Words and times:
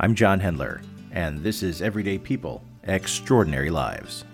I'm 0.00 0.14
John 0.14 0.40
Hendler, 0.40 0.80
and 1.10 1.42
this 1.42 1.60
is 1.64 1.82
Everyday 1.82 2.18
People, 2.18 2.62
Extraordinary 2.84 3.68
Lives. 3.68 4.24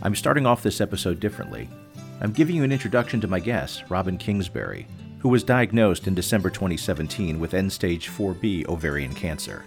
I'm 0.00 0.14
starting 0.14 0.46
off 0.46 0.62
this 0.62 0.80
episode 0.80 1.18
differently. 1.18 1.68
I'm 2.20 2.30
giving 2.30 2.54
you 2.54 2.62
an 2.62 2.70
introduction 2.70 3.20
to 3.20 3.26
my 3.26 3.40
guest, 3.40 3.82
Robin 3.88 4.16
Kingsbury, 4.16 4.86
who 5.18 5.28
was 5.28 5.42
diagnosed 5.42 6.06
in 6.06 6.14
December 6.14 6.50
2017 6.50 7.40
with 7.40 7.52
end 7.52 7.72
stage 7.72 8.08
4B 8.08 8.68
ovarian 8.68 9.12
cancer. 9.12 9.64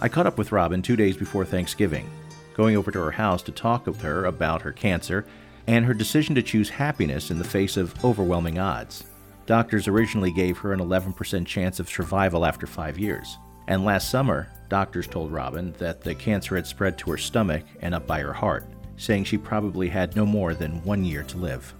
I 0.00 0.08
caught 0.08 0.28
up 0.28 0.38
with 0.38 0.52
Robin 0.52 0.80
two 0.80 0.94
days 0.94 1.16
before 1.16 1.44
Thanksgiving, 1.44 2.08
going 2.54 2.76
over 2.76 2.92
to 2.92 3.00
her 3.00 3.10
house 3.10 3.42
to 3.42 3.52
talk 3.52 3.86
with 3.86 4.00
her 4.02 4.26
about 4.26 4.62
her 4.62 4.72
cancer 4.72 5.26
and 5.66 5.84
her 5.84 5.94
decision 5.94 6.36
to 6.36 6.42
choose 6.42 6.70
happiness 6.70 7.32
in 7.32 7.38
the 7.38 7.42
face 7.42 7.76
of 7.76 8.04
overwhelming 8.04 8.60
odds. 8.60 9.02
Doctors 9.44 9.88
originally 9.88 10.30
gave 10.30 10.58
her 10.58 10.72
an 10.72 10.78
11% 10.78 11.46
chance 11.46 11.80
of 11.80 11.88
survival 11.88 12.46
after 12.46 12.68
five 12.68 12.96
years. 12.96 13.38
And 13.68 13.84
last 13.84 14.10
summer, 14.10 14.48
doctors 14.68 15.06
told 15.06 15.32
Robin 15.32 15.72
that 15.78 16.00
the 16.00 16.14
cancer 16.14 16.56
had 16.56 16.66
spread 16.66 16.98
to 16.98 17.10
her 17.10 17.18
stomach 17.18 17.64
and 17.80 17.94
up 17.94 18.06
by 18.06 18.20
her 18.20 18.32
heart, 18.32 18.64
saying 18.96 19.24
she 19.24 19.38
probably 19.38 19.88
had 19.88 20.16
no 20.16 20.26
more 20.26 20.54
than 20.54 20.82
one 20.84 21.04
year 21.04 21.22
to 21.24 21.38
live. 21.38 21.74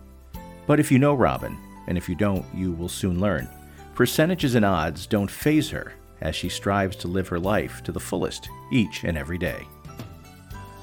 But 0.66 0.78
if 0.78 0.92
you 0.92 0.98
know 0.98 1.14
Robin, 1.14 1.56
and 1.86 1.98
if 1.98 2.08
you 2.08 2.14
don't, 2.14 2.44
you 2.54 2.72
will 2.72 2.88
soon 2.88 3.20
learn, 3.20 3.48
percentages 3.94 4.54
and 4.54 4.64
odds 4.64 5.06
don't 5.06 5.30
phase 5.30 5.70
her 5.70 5.92
as 6.20 6.36
she 6.36 6.48
strives 6.48 6.96
to 6.96 7.08
live 7.08 7.28
her 7.28 7.40
life 7.40 7.82
to 7.82 7.92
the 7.92 8.00
fullest 8.00 8.48
each 8.70 9.04
and 9.04 9.18
every 9.18 9.38
day. 9.38 9.66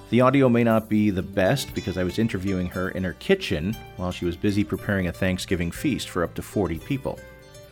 The 0.10 0.22
audio 0.22 0.50
may 0.50 0.64
not 0.64 0.90
be 0.90 1.12
the 1.12 1.22
best 1.22 1.74
because 1.76 1.98
I 1.98 2.04
was 2.04 2.18
interviewing 2.18 2.68
her 2.70 2.90
in 2.90 3.04
her 3.04 3.14
kitchen 3.14 3.78
while 3.98 4.12
she 4.12 4.26
was 4.26 4.36
busy 4.36 4.64
preparing 4.64 5.08
a 5.08 5.14
Thanksgiving 5.14 5.72
feast 5.72 6.10
for 6.10 6.24
up 6.24 6.34
to 6.34 6.42
40 6.42 6.80
people. 6.80 7.20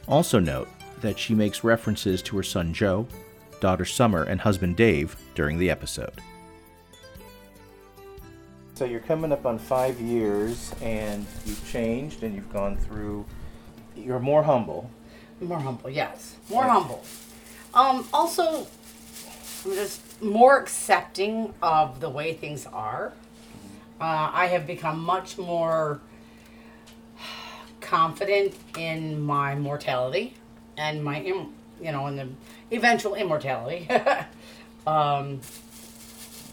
Also, 0.08 0.40
note 0.40 0.70
that 1.02 1.20
she 1.20 1.36
makes 1.36 1.64
references 1.64 2.22
to 2.24 2.38
her 2.38 2.44
son 2.44 2.74
Joe, 2.74 3.08
daughter 3.60 3.86
Summer, 3.86 4.24
and 4.24 4.42
husband 4.42 4.76
Dave 4.76 5.16
during 5.36 5.60
the 5.60 5.70
episode. 5.70 6.22
So, 8.76 8.86
you're 8.86 9.00
coming 9.00 9.32
up 9.32 9.46
on 9.46 9.58
five 9.58 10.00
years 10.00 10.72
and 10.82 11.26
you've 11.46 11.68
changed 11.68 12.22
and 12.22 12.36
you've 12.36 12.52
gone 12.54 12.78
through, 12.78 13.26
you're 13.96 14.20
more 14.20 14.44
humble. 14.44 14.92
More 15.42 15.60
humble, 15.60 15.90
yes. 15.90 16.36
More 16.50 16.64
humble. 16.64 17.04
Um, 17.74 18.08
also, 18.14 18.68
I'm 19.66 19.74
just 19.74 20.22
more 20.22 20.60
accepting 20.60 21.54
of 21.62 22.00
the 22.00 22.10
way 22.10 22.34
things 22.34 22.66
are. 22.68 23.14
Uh, 24.00 24.30
I 24.32 24.48
have 24.48 24.68
become 24.68 25.00
much 25.00 25.38
more 25.38 26.00
confident 27.82 28.54
in 28.78 29.20
my 29.20 29.56
mortality 29.56 30.36
and 30.78 31.04
my, 31.04 31.20
Im- 31.22 31.54
you 31.82 31.92
know, 31.92 32.08
in 32.08 32.16
the 32.16 32.28
eventual 32.72 33.16
immortality. 33.16 33.90
um, 34.88 35.42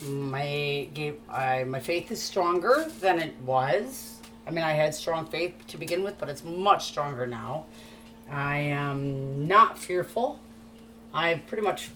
my 0.02 0.88
gave, 0.92 1.18
I, 1.30 1.64
my 1.64 1.80
faith 1.80 2.10
is 2.10 2.22
stronger 2.22 2.86
than 3.00 3.20
it 3.20 3.34
was. 3.44 4.18
I 4.46 4.50
mean, 4.50 4.64
I 4.64 4.72
had 4.72 4.94
strong 4.94 5.26
faith 5.26 5.54
to 5.68 5.78
begin 5.78 6.02
with, 6.02 6.18
but 6.18 6.28
it's 6.28 6.44
much 6.44 6.86
stronger 6.86 7.26
now. 7.26 7.66
I 8.30 8.56
am 8.56 9.46
not 9.46 9.78
fearful. 9.78 10.40
I 11.12 11.34
pretty 11.46 11.62
much 11.62 11.90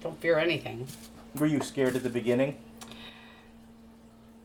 don't 0.00 0.18
fear 0.20 0.38
anything. 0.38 0.86
Were 1.38 1.46
you 1.46 1.60
scared 1.60 1.96
at 1.96 2.02
the 2.02 2.10
beginning? 2.10 2.56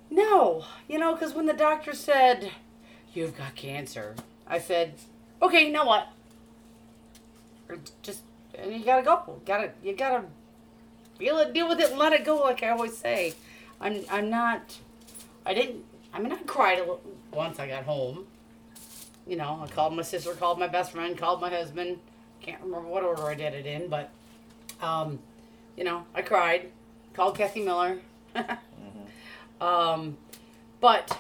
No, 0.10 0.66
you 0.88 0.98
know, 0.98 1.14
because 1.14 1.34
when 1.34 1.46
the 1.46 1.54
doctor 1.54 1.94
said, 1.94 2.52
You've 3.14 3.36
got 3.36 3.56
cancer, 3.56 4.16
I 4.48 4.60
said, 4.60 4.96
Okay, 5.42 5.66
you 5.66 5.72
know 5.72 5.86
Just, 8.02 8.22
and 8.56 8.74
you 8.74 8.84
gotta 8.84 9.04
go. 9.04 9.42
Gotta, 9.46 9.72
you 9.84 9.96
gotta 9.96 10.26
feel 11.18 11.38
it, 11.40 11.54
deal 11.54 11.68
with 11.68 11.80
it, 11.80 11.96
let 11.98 12.14
it 12.14 12.26
go, 12.26 12.38
like 12.38 12.64
I 12.64 12.70
always 12.70 12.98
say. 12.98 13.34
I'm, 13.82 14.04
I'm 14.10 14.30
not, 14.30 14.78
I 15.46 15.54
didn't, 15.54 15.84
I 16.14 16.20
mean, 16.20 16.32
I 16.32 16.38
cried 16.38 16.80
a 16.80 16.82
little, 16.82 17.02
once 17.32 17.60
I 17.60 17.68
got 17.68 17.84
home. 17.84 18.26
You 19.28 19.36
know, 19.36 19.60
I 19.64 19.68
called 19.68 19.96
my 19.96 20.02
sister, 20.02 20.34
called 20.34 20.58
my 20.58 20.68
best 20.68 20.92
friend, 20.92 21.18
called 21.18 21.40
my 21.40 21.50
husband. 21.50 22.00
Can't 22.42 22.62
remember 22.62 22.88
what 22.88 23.04
order 23.04 23.28
I 23.28 23.36
did 23.36 23.54
it 23.54 23.66
in, 23.66 23.90
but, 23.90 24.10
um, 24.82 25.20
you 25.78 25.84
know, 25.84 26.06
I 26.16 26.22
cried. 26.22 26.72
Called 27.14 27.38
Kathy 27.38 27.62
Miller. 27.62 28.00
um, 29.62 30.18
but, 30.80 31.18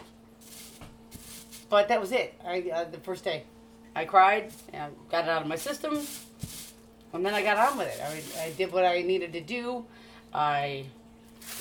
but 1.69 1.87
that 1.89 1.99
was 1.99 2.11
it. 2.11 2.39
I 2.45 2.61
uh, 2.73 2.83
the 2.85 2.99
first 2.99 3.23
day, 3.23 3.43
I 3.95 4.05
cried 4.05 4.51
and 4.73 4.93
got 5.11 5.25
it 5.25 5.29
out 5.29 5.41
of 5.41 5.47
my 5.47 5.55
system, 5.55 5.99
and 7.13 7.25
then 7.25 7.33
I 7.33 7.41
got 7.41 7.57
on 7.57 7.77
with 7.77 7.87
it. 7.87 8.01
I, 8.39 8.45
I 8.45 8.51
did 8.51 8.71
what 8.71 8.85
I 8.85 9.01
needed 9.01 9.33
to 9.33 9.41
do. 9.41 9.85
I, 10.33 10.85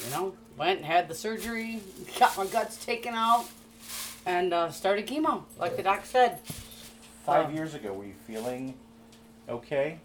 you 0.05 0.11
know, 0.11 0.35
went 0.57 0.79
and 0.79 0.87
had 0.87 1.09
the 1.09 1.15
surgery, 1.15 1.81
got 2.19 2.37
my 2.37 2.47
guts 2.47 2.85
taken 2.85 3.15
out, 3.15 3.47
and 4.27 4.53
uh, 4.53 4.71
started 4.71 5.07
chemo, 5.07 5.45
like 5.59 5.77
the 5.77 5.83
doc 5.83 6.05
said. 6.05 6.41
Five 7.25 7.47
Uh, 7.47 7.53
years 7.53 7.75
ago, 7.75 7.93
were 7.93 8.05
you 8.07 8.15
feeling 8.27 8.75
okay? 9.49 9.99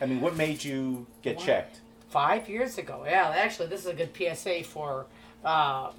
I 0.00 0.06
mean, 0.06 0.20
what 0.20 0.36
made 0.36 0.62
you 0.64 1.06
get 1.22 1.36
What? 1.36 1.46
checked? 1.46 1.80
Five 2.08 2.48
years 2.48 2.76
ago, 2.78 3.04
yeah. 3.06 3.32
Actually, 3.36 3.68
this 3.68 3.80
is 3.80 3.86
a 3.86 3.94
good 3.94 4.10
PSA 4.16 4.64
for, 4.64 5.06
uh, 5.44 5.92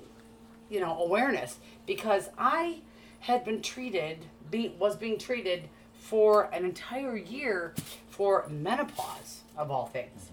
you 0.69 0.79
know, 0.79 0.97
awareness 1.03 1.57
because 1.87 2.29
I 2.37 2.79
had 3.21 3.45
been 3.45 3.61
treated, 3.61 4.17
be, 4.49 4.73
was 4.79 4.95
being 4.95 5.17
treated 5.17 5.63
for 5.99 6.49
an 6.51 6.65
entire 6.65 7.15
year 7.15 7.73
for 8.21 8.45
menopause 8.49 9.41
of 9.57 9.71
all 9.71 9.87
things. 9.87 10.29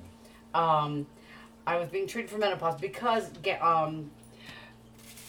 Um, 0.53 1.07
I 1.67 1.79
was 1.79 1.89
being 1.89 2.07
treated 2.07 2.31
for 2.31 2.37
menopause 2.37 2.79
because 2.79 3.31
um, 3.63 4.11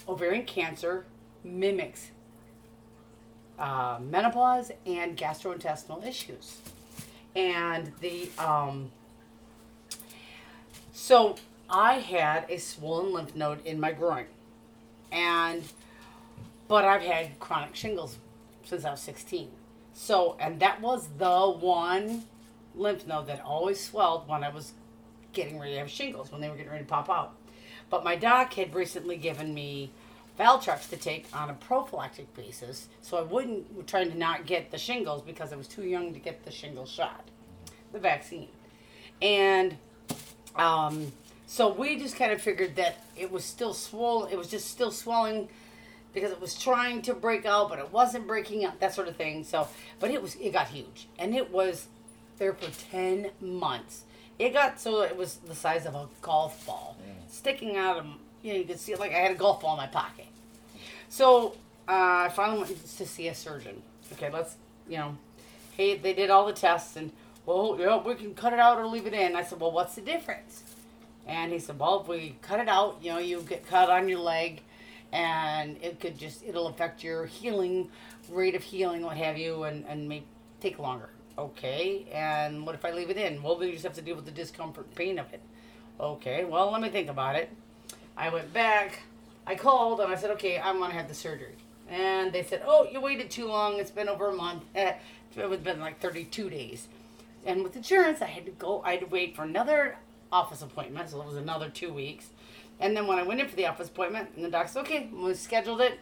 ovarian 0.10 0.44
cancer 0.44 1.06
mimics 1.42 2.12
uh, 3.58 4.00
menopause 4.02 4.74
and 4.86 5.16
gastrointestinal 5.16 6.06
issues, 6.06 6.58
and 7.34 7.94
the 8.02 8.28
um, 8.38 8.92
so 10.92 11.38
I 11.70 11.94
had 11.94 12.46
a 12.50 12.58
swollen 12.58 13.14
lymph 13.14 13.38
node 13.38 13.66
in 13.66 13.80
my 13.80 13.94
groin. 13.94 14.26
And 15.14 15.64
but 16.68 16.84
I've 16.84 17.04
had 17.04 17.40
chronic 17.40 17.74
shingles 17.74 18.18
since 18.66 18.84
I 18.84 18.92
was 18.92 19.00
16. 19.00 19.48
So 19.94 20.36
and 20.42 20.60
that 20.60 20.82
was 20.82 21.08
the 21.18 21.52
one 21.52 22.26
lymph 22.76 23.06
node 23.08 23.28
that 23.28 23.42
always 23.42 23.84
swelled 23.84 24.28
when 24.28 24.44
I 24.44 24.50
was 24.50 24.74
getting 25.34 25.60
ready 25.60 25.74
to 25.74 25.80
have 25.80 25.90
shingles 25.90 26.32
when 26.32 26.42
they 26.42 26.50
were 26.50 26.56
getting 26.56 26.72
ready 26.72 26.84
to 26.84 26.90
pop 26.90 27.10
out. 27.10 27.36
But 27.90 28.04
my 28.04 28.16
doc 28.16 28.54
had 28.54 28.74
recently 28.74 29.18
given 29.18 29.54
me 29.54 29.92
Valtrex 30.40 30.90
to 30.90 30.98
take 30.98 31.26
on 31.34 31.50
a 31.50 31.54
prophylactic 31.54 32.34
basis, 32.36 32.88
so 33.02 33.18
I 33.18 33.22
wouldn't 33.22 33.88
trying 33.88 34.12
to 34.12 34.18
not 34.18 34.46
get 34.46 34.72
the 34.72 34.78
shingles 34.78 35.22
because 35.22 35.52
I 35.52 35.58
was 35.58 35.68
too 35.68 35.84
young 35.84 36.14
to 36.14 36.20
get 36.20 36.46
the 36.46 36.52
shingles 36.52 36.90
shot, 36.90 37.26
the 37.92 38.00
vaccine. 38.00 38.48
And 39.22 39.76
um, 40.56 41.12
so 41.46 41.74
we 41.74 41.98
just 41.98 42.16
kind 42.16 42.32
of 42.32 42.42
figured 42.42 42.78
that 42.78 43.04
it 43.18 43.32
was 43.32 43.44
still 43.44 43.74
swollen. 43.74 44.32
It 44.32 44.38
was 44.38 44.50
just 44.50 44.70
still 44.70 44.92
swelling 44.92 45.50
because 46.14 46.32
it 46.32 46.40
was 46.40 46.58
trying 46.58 47.02
to 47.04 47.14
break 47.14 47.46
out, 47.46 47.70
but 47.70 47.80
it 47.80 47.92
wasn't 47.92 48.26
breaking 48.26 48.66
out. 48.66 48.80
That 48.80 48.94
sort 48.94 49.08
of 49.08 49.16
thing. 49.16 49.44
So, 49.44 49.68
but 50.00 50.12
it 50.12 50.22
was 50.22 50.36
it 50.36 50.54
got 50.54 50.68
huge, 50.68 51.08
and 51.18 51.36
it 51.36 51.52
was 51.52 51.88
there 52.40 52.54
for 52.54 52.72
ten 52.90 53.30
months. 53.40 54.04
It 54.40 54.54
got 54.54 54.80
so 54.80 55.02
it 55.02 55.16
was 55.16 55.36
the 55.36 55.56
size 55.56 55.86
of 55.86 55.96
a 55.96 56.08
golf 56.22 56.66
ball, 56.66 56.98
sticking 57.30 57.78
out 57.78 57.98
of 57.98 58.06
you 58.42 58.54
know 58.54 58.60
you 58.60 58.66
could 58.66 58.80
see 58.80 58.94
it 58.94 59.00
like 59.00 59.12
I 59.12 59.18
had 59.20 59.32
a 59.32 59.36
golf 59.36 59.62
ball 59.62 59.74
in 59.74 59.78
my 59.78 59.88
pocket. 59.88 60.28
So 61.10 61.56
uh, 61.88 62.26
I 62.28 62.32
finally 62.34 62.60
went 62.60 62.98
to 62.98 63.06
see 63.06 63.28
a 63.28 63.36
surgeon. 63.36 63.82
Okay, 64.14 64.32
let's 64.32 64.56
you 64.88 64.98
know, 64.98 65.18
hey, 65.78 65.98
they 65.98 66.14
did 66.14 66.30
all 66.30 66.46
the 66.48 66.54
tests 66.54 66.96
and 66.96 67.12
well, 67.46 67.78
yeah, 67.80 68.02
we 68.02 68.16
can 68.16 68.36
cut 68.36 68.54
it 68.54 68.60
out 68.60 68.78
or 68.78 68.86
leave 68.86 69.08
it 69.08 69.14
in. 69.14 69.36
I 69.36 69.44
said, 69.44 69.60
well, 69.60 69.72
what's 69.72 69.96
the 69.96 70.02
difference? 70.02 70.64
And 71.26 71.52
he 71.52 71.58
said, 71.60 71.80
well, 71.80 72.02
if 72.02 72.08
we 72.08 72.36
cut 72.42 72.60
it 72.60 72.68
out, 72.68 73.00
you 73.02 73.12
know, 73.12 73.18
you 73.18 73.42
get 73.42 73.68
cut 73.68 73.90
on 73.90 74.08
your 74.08 74.20
leg, 74.20 74.62
and 75.12 75.78
it 75.82 76.00
could 76.00 76.18
just 76.18 76.44
it'll 76.44 76.68
affect 76.68 77.04
your 77.04 77.26
healing 77.26 77.90
rate 78.30 78.56
of 78.56 78.64
healing, 78.64 79.02
what 79.02 79.18
have 79.18 79.38
you, 79.38 79.64
and 79.64 79.86
and 79.88 80.08
may 80.08 80.24
take 80.62 80.78
longer. 80.80 81.10
Okay, 81.40 82.06
and 82.12 82.66
what 82.66 82.76
if 82.76 82.84
I 82.84 82.92
leave 82.92 83.10
it 83.10 83.16
in? 83.16 83.42
Well, 83.42 83.56
then 83.56 83.70
you 83.70 83.74
just 83.76 83.86
have 83.86 83.94
to 83.94 84.02
deal 84.02 84.18
with 84.18 84.26
the 84.26 84.32
discomfort 84.32 84.88
and 84.88 84.96
pain 84.96 85.18
of 85.18 85.32
it. 85.32 85.40
Okay, 85.98 86.44
well, 86.44 86.70
let 86.70 86.82
me 86.82 86.90
think 86.90 87.10
about 87.10 87.38
it. 87.38 87.50
I 88.18 88.28
went 88.28 88.54
back. 88.54 89.04
I 89.48 89.56
called 89.56 90.02
and 90.02 90.12
I 90.12 90.18
said, 90.18 90.32
okay, 90.32 90.58
I 90.58 90.74
want 90.74 90.92
to 90.92 90.98
have 90.98 91.08
the 91.08 91.14
surgery. 91.14 91.56
And 91.90 92.34
they 92.34 92.44
said, 92.44 92.62
oh, 92.66 92.90
you 92.92 93.00
waited 93.00 93.32
too 93.32 93.48
long. 93.48 93.80
It's 93.80 93.90
been 93.90 94.10
over 94.10 94.28
a 94.28 94.36
month. 94.36 94.64
It 95.38 95.48
was 95.48 95.60
been 95.60 95.80
like 95.80 96.02
32 96.02 96.50
days. 96.50 96.88
And 97.46 97.64
with 97.64 97.76
insurance, 97.76 98.22
I 98.22 98.26
had 98.26 98.46
to 98.46 98.52
go. 98.52 98.82
I 98.84 98.94
had 98.94 99.02
to 99.02 99.06
wait 99.06 99.36
for 99.36 99.44
another 99.44 99.96
office 100.34 100.62
appointment, 100.62 101.10
so 101.10 101.22
it 101.22 101.28
was 101.28 101.38
another 101.38 101.70
two 101.70 101.94
weeks. 101.94 102.32
And 102.80 102.98
then 102.98 103.08
when 103.08 103.20
I 103.20 103.24
went 103.24 103.40
in 103.40 103.48
for 103.48 103.56
the 103.56 103.68
office 103.68 103.88
appointment, 103.88 104.30
and 104.36 104.44
the 104.44 104.50
doc 104.50 104.68
said, 104.68 104.82
okay, 104.82 105.08
we 105.14 105.34
scheduled 105.36 105.80
it. 105.80 106.00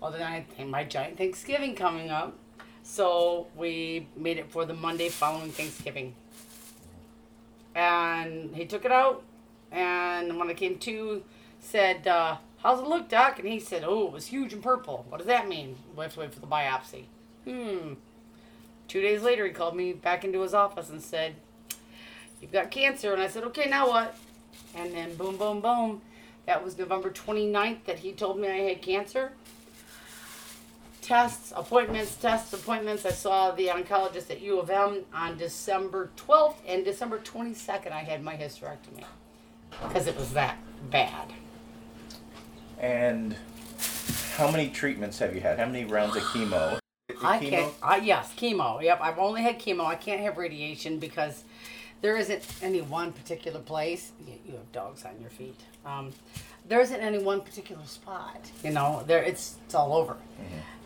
Well, 0.00 0.10
then 0.10 0.20
I 0.22 0.44
had 0.56 0.66
my 0.66 0.84
giant 0.84 1.16
Thanksgiving 1.16 1.74
coming 1.74 2.10
up, 2.10 2.36
so 2.82 3.46
we 3.56 4.06
made 4.16 4.38
it 4.38 4.50
for 4.50 4.64
the 4.64 4.74
Monday 4.74 5.08
following 5.08 5.50
Thanksgiving. 5.50 6.14
And 7.74 8.54
he 8.54 8.66
took 8.66 8.84
it 8.84 8.92
out. 8.92 9.22
And 9.70 10.38
when 10.38 10.50
I 10.50 10.54
came 10.54 10.78
to, 10.78 11.22
said, 11.60 12.06
uh, 12.06 12.38
"How's 12.58 12.80
it 12.80 12.86
look, 12.86 13.08
doc?" 13.08 13.38
And 13.38 13.46
he 13.46 13.60
said, 13.60 13.84
"Oh, 13.84 14.06
it 14.06 14.12
was 14.12 14.26
huge 14.26 14.52
and 14.52 14.62
purple. 14.62 15.06
What 15.08 15.18
does 15.18 15.26
that 15.28 15.48
mean? 15.48 15.76
We 15.94 16.02
have 16.02 16.14
to 16.14 16.20
wait 16.20 16.34
for 16.34 16.40
the 16.40 16.46
biopsy." 16.46 17.04
Hmm. 17.44 17.94
Two 18.88 19.00
days 19.00 19.22
later, 19.22 19.46
he 19.46 19.52
called 19.52 19.76
me 19.76 19.92
back 19.92 20.24
into 20.24 20.40
his 20.40 20.54
office 20.54 20.90
and 20.90 21.00
said, 21.00 21.36
"You've 22.40 22.52
got 22.52 22.70
cancer." 22.72 23.12
And 23.12 23.22
I 23.22 23.28
said, 23.28 23.44
"Okay, 23.44 23.68
now 23.68 23.88
what?" 23.88 24.16
And 24.74 24.92
then 24.92 25.14
boom, 25.14 25.36
boom, 25.36 25.60
boom. 25.60 26.02
That 26.46 26.64
was 26.64 26.76
November 26.76 27.10
29th 27.10 27.84
that 27.84 28.00
he 28.00 28.12
told 28.12 28.40
me 28.40 28.48
I 28.48 28.70
had 28.70 28.82
cancer. 28.82 29.32
Tests, 31.02 31.52
appointments, 31.56 32.14
tests, 32.16 32.52
appointments. 32.52 33.06
I 33.06 33.10
saw 33.10 33.50
the 33.52 33.68
oncologist 33.68 34.30
at 34.30 34.40
U 34.42 34.60
of 34.60 34.68
M 34.70 35.04
on 35.14 35.36
December 35.38 36.10
12th 36.16 36.56
and 36.68 36.84
December 36.84 37.18
22nd. 37.18 37.90
I 37.90 38.00
had 38.00 38.22
my 38.22 38.34
hysterectomy 38.36 39.04
because 39.82 40.06
it 40.06 40.16
was 40.16 40.32
that 40.34 40.58
bad. 40.90 41.32
And 42.78 43.34
how 44.36 44.50
many 44.50 44.68
treatments 44.68 45.18
have 45.18 45.34
you 45.34 45.40
had? 45.40 45.58
How 45.58 45.66
many 45.66 45.84
rounds 45.84 46.16
of 46.16 46.22
chemo? 46.24 46.78
I 47.22 47.38
Chemo? 47.38 47.50
can't. 47.50 47.74
Uh, 47.82 48.00
yes, 48.02 48.32
chemo. 48.36 48.82
Yep, 48.82 49.00
I've 49.02 49.18
only 49.18 49.42
had 49.42 49.58
chemo. 49.58 49.84
I 49.86 49.94
can't 49.96 50.20
have 50.20 50.36
radiation 50.36 50.98
because 50.98 51.44
there 52.02 52.16
isn't 52.16 52.46
any 52.62 52.80
one 52.82 53.12
particular 53.12 53.60
place. 53.60 54.12
You, 54.26 54.34
you 54.46 54.52
have 54.52 54.70
dogs 54.72 55.04
on 55.04 55.20
your 55.20 55.30
feet. 55.30 55.58
Um, 55.84 56.12
there 56.68 56.80
isn't 56.80 57.00
any 57.00 57.18
one 57.18 57.40
particular 57.40 57.84
spot. 57.84 58.50
You 58.62 58.70
know, 58.70 59.02
there 59.06 59.22
it's 59.22 59.56
it's 59.64 59.74
all 59.74 59.92
over. 59.94 60.16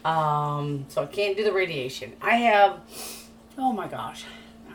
Um, 0.04 0.84
so 0.88 1.02
I 1.02 1.06
can't 1.06 1.36
do 1.36 1.44
the 1.44 1.52
radiation. 1.52 2.12
I 2.20 2.36
have. 2.36 2.80
Oh 3.56 3.72
my 3.72 3.88
gosh, 3.88 4.24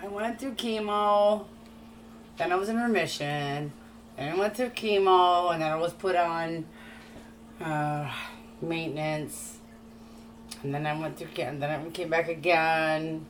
I 0.01 0.07
went 0.07 0.39
through 0.39 0.53
chemo. 0.53 1.45
Then 2.37 2.51
I 2.51 2.55
was 2.55 2.69
in 2.69 2.77
remission. 2.77 3.71
Then 4.15 4.33
I 4.33 4.37
went 4.37 4.55
through 4.55 4.69
chemo, 4.69 5.53
and 5.53 5.61
then 5.61 5.71
I 5.71 5.75
was 5.75 5.93
put 5.93 6.15
on 6.15 6.65
uh, 7.61 8.11
maintenance. 8.61 9.57
And 10.63 10.73
then 10.73 10.85
I 10.85 10.99
went 10.99 11.17
through. 11.17 11.29
And 11.37 11.61
then 11.61 11.69
I 11.69 11.89
came 11.89 12.09
back 12.09 12.27
again. 12.27 13.25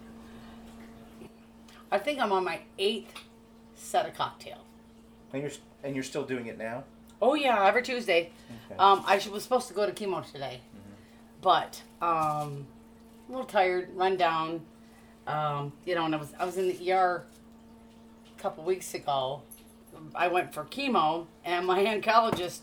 I 1.92 1.98
think 1.98 2.19
I'm 2.19 2.31
on 2.31 2.44
my 2.44 2.60
eighth 2.77 3.13
set 3.75 4.06
of 4.07 4.16
cocktails. 4.16 4.62
And 5.33 5.42
you're 5.42 5.51
and 5.83 5.95
you're 5.95 6.04
still 6.04 6.24
doing 6.24 6.48
it 6.48 6.57
now? 6.57 6.83
Oh 7.21 7.33
yeah, 7.33 7.66
every 7.68 7.83
Tuesday. 7.83 8.31
Okay. 8.71 8.80
Um, 8.80 9.04
I 9.06 9.21
was 9.31 9.44
supposed 9.44 9.68
to 9.68 9.74
go 9.74 9.86
to 9.86 9.92
chemo 9.92 10.25
today, 10.31 10.62
but 11.42 11.81
um, 12.01 12.66
a 13.27 13.31
little 13.31 13.45
tired, 13.45 13.89
run 13.94 14.16
down. 14.16 14.62
Um, 15.27 15.74
you 15.86 15.95
know, 15.95 16.06
and 16.06 16.16
I 16.16 16.18
was 16.18 16.33
I 16.39 16.45
was 16.45 16.57
in 16.57 16.69
the 16.69 16.92
ER 16.92 17.24
a 18.38 18.42
couple 18.42 18.63
weeks 18.63 18.94
ago. 18.94 19.42
I 20.16 20.30
went 20.30 20.54
for 20.54 20.63
chemo, 20.66 21.25
and 21.44 21.68
my 21.68 21.83
oncologist 21.86 22.60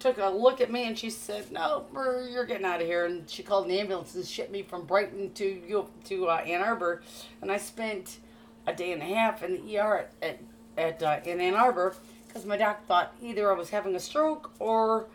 took 0.00 0.18
a 0.18 0.28
look 0.28 0.60
at 0.60 0.70
me 0.70 0.88
and 0.88 0.98
she 0.98 1.08
said, 1.08 1.52
"No, 1.52 1.86
you're 2.28 2.44
getting 2.44 2.66
out 2.66 2.80
of 2.80 2.88
here." 2.88 3.06
And 3.06 3.30
she 3.30 3.44
called 3.44 3.66
an 3.66 3.70
ambulance 3.70 4.16
and 4.16 4.26
shipped 4.26 4.50
me 4.50 4.62
from 4.62 4.84
Brighton 4.84 5.32
to 5.34 5.86
to 6.06 6.26
uh, 6.26 6.36
Ann 6.38 6.60
Arbor, 6.60 7.02
and 7.40 7.52
I 7.52 7.58
spent 7.58 8.18
a 8.66 8.74
day 8.74 8.90
and 8.90 9.00
a 9.00 9.04
half 9.04 9.44
in 9.44 9.64
the 9.64 9.78
ER 9.78 9.98
at 9.98 10.12
at, 10.22 10.40
at 10.76 11.02
uh, 11.04 11.20
in 11.24 11.40
Ann 11.40 11.54
Arbor 11.54 11.94
because 12.36 12.46
my 12.46 12.58
doc 12.58 12.86
thought 12.86 13.14
either 13.22 13.50
I 13.50 13.56
was 13.56 13.70
having 13.70 13.94
a 13.94 13.98
stroke 13.98 14.50
or 14.58 15.06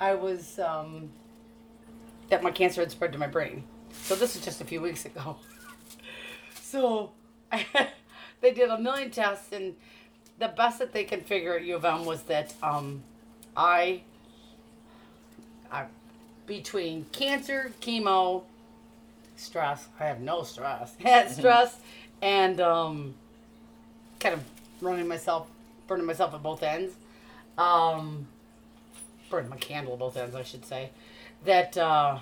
I 0.00 0.14
was 0.14 0.58
um, 0.58 1.10
that 2.30 2.42
my 2.42 2.50
cancer 2.50 2.80
had 2.80 2.90
spread 2.90 3.12
to 3.12 3.18
my 3.18 3.26
brain. 3.26 3.64
So 4.04 4.14
this 4.14 4.34
is 4.36 4.42
just 4.42 4.62
a 4.62 4.64
few 4.64 4.80
weeks 4.80 5.04
ago. 5.04 5.36
So 6.54 7.10
they 8.40 8.54
did 8.54 8.70
a 8.70 8.78
million 8.78 9.10
tests, 9.10 9.52
and 9.52 9.74
the 10.38 10.48
best 10.48 10.78
that 10.78 10.94
they 10.94 11.04
could 11.04 11.26
figure 11.26 11.54
at 11.54 11.64
U 11.64 11.76
of 11.76 11.84
M 11.84 12.06
was 12.06 12.22
that 12.22 12.54
um, 12.62 13.02
I, 13.54 14.00
I, 15.70 15.84
between 16.46 17.04
cancer, 17.12 17.72
chemo, 17.82 18.44
stress, 19.36 19.86
I 20.00 20.04
have 20.04 20.20
no 20.20 20.44
stress, 20.44 20.94
had 20.96 21.30
stress, 21.38 21.78
and 22.22 22.58
um, 22.58 23.14
kind 24.18 24.36
of 24.36 24.42
running 24.80 25.06
myself, 25.06 25.46
burning 25.86 26.06
myself 26.06 26.34
at 26.34 26.42
both 26.42 26.62
ends, 26.62 26.94
um, 27.58 28.26
burning 29.30 29.50
my 29.50 29.56
candle 29.56 29.94
at 29.94 29.98
both 29.98 30.16
ends, 30.16 30.34
I 30.34 30.42
should 30.42 30.64
say, 30.64 30.90
that 31.44 31.76
uh, 31.76 32.18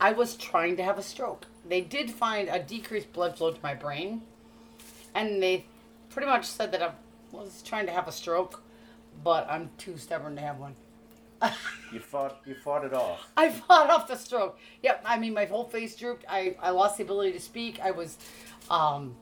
I 0.00 0.12
was 0.12 0.36
trying 0.36 0.76
to 0.76 0.82
have 0.82 0.98
a 0.98 1.02
stroke. 1.02 1.46
They 1.68 1.80
did 1.80 2.10
find 2.10 2.48
a 2.48 2.58
decreased 2.58 3.12
blood 3.12 3.36
flow 3.36 3.52
to 3.52 3.58
my 3.62 3.74
brain, 3.74 4.22
and 5.14 5.42
they 5.42 5.66
pretty 6.08 6.28
much 6.28 6.46
said 6.46 6.72
that 6.72 6.82
I 6.82 6.90
was 7.32 7.62
trying 7.62 7.86
to 7.86 7.92
have 7.92 8.08
a 8.08 8.12
stroke, 8.12 8.62
but 9.22 9.46
I'm 9.48 9.70
too 9.78 9.96
stubborn 9.96 10.36
to 10.36 10.42
have 10.42 10.58
one. 10.58 10.74
You 11.92 11.98
fought 11.98 12.40
you 12.46 12.54
fought 12.54 12.84
it 12.84 12.94
off. 12.94 13.26
I 13.36 13.50
fought 13.50 13.90
off 13.90 14.06
the 14.06 14.14
stroke. 14.14 14.60
Yep, 14.84 15.02
I 15.04 15.18
mean, 15.18 15.34
my 15.34 15.46
whole 15.46 15.64
face 15.64 15.96
drooped. 15.96 16.24
I, 16.28 16.56
I 16.62 16.70
lost 16.70 16.98
the 16.98 17.02
ability 17.02 17.32
to 17.32 17.40
speak. 17.40 17.80
I 17.80 17.90
was 17.90 18.16
um, 18.70 19.16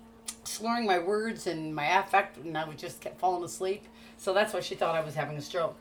slurring 0.49 0.87
my 0.87 0.99
words 0.99 1.47
and 1.47 1.75
my 1.75 1.99
affect, 1.99 2.37
and 2.39 2.57
I 2.57 2.67
would 2.67 2.79
just 2.79 3.01
kept 3.01 3.19
falling 3.19 3.45
asleep. 3.45 3.85
So 4.17 4.33
that's 4.33 4.53
why 4.53 4.61
she 4.61 4.75
thought 4.75 4.95
I 4.95 5.01
was 5.01 5.15
having 5.15 5.37
a 5.37 5.41
stroke. 5.41 5.77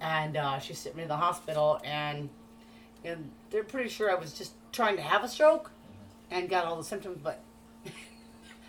And 0.00 0.36
uh, 0.36 0.58
she 0.58 0.74
sent 0.74 0.96
me 0.96 1.02
to 1.02 1.08
the 1.08 1.16
hospital, 1.16 1.80
and, 1.84 2.28
and 3.04 3.30
they're 3.50 3.64
pretty 3.64 3.88
sure 3.88 4.10
I 4.10 4.14
was 4.14 4.32
just 4.32 4.52
trying 4.72 4.96
to 4.96 5.02
have 5.02 5.24
a 5.24 5.28
stroke 5.28 5.70
and 6.30 6.48
got 6.48 6.64
all 6.64 6.76
the 6.76 6.84
symptoms, 6.84 7.20
but 7.22 7.40